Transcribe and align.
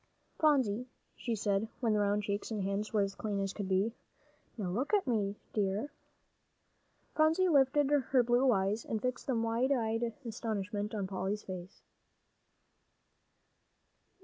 "Phronsie," 0.39 0.87
she 1.15 1.35
said, 1.35 1.67
when 1.79 1.93
the 1.93 1.99
round 1.99 2.23
cheeks 2.23 2.49
and 2.49 2.63
hands 2.63 2.91
were 2.91 3.01
as 3.01 3.13
clean 3.13 3.39
as 3.39 3.53
clean 3.53 3.67
could 3.67 3.69
be, 3.69 3.93
"now 4.57 4.71
look 4.71 4.95
at 4.95 5.05
me, 5.05 5.35
dear." 5.53 5.91
Phronsie 7.13 7.47
lifted 7.47 7.91
her 7.91 8.23
blue 8.23 8.51
eyes 8.51 8.83
and 8.83 8.99
fixed 8.99 9.27
them 9.27 9.37
in 9.37 9.43
wide 9.43 9.71
eyed 9.71 10.13
astonishment 10.25 10.95
on 10.95 11.05
Polly's 11.05 11.43
face. 11.43 11.83